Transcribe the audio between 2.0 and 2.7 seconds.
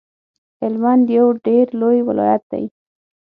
ولایت دی